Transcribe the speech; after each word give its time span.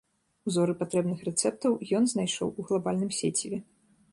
Узоры 0.51 0.73
патрэбных 0.79 1.19
рэцэптаў 1.27 1.77
ён 1.99 2.03
знайшоў 2.15 2.49
у 2.59 2.67
глабальным 2.71 3.13
сеціве. 3.19 3.63